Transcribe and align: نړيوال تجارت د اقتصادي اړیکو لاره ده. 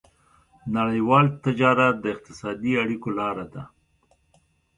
نړيوال 0.75 1.25
تجارت 1.45 1.95
د 1.99 2.05
اقتصادي 2.15 2.71
اړیکو 2.83 3.09
لاره 3.19 3.45
ده. 3.53 3.63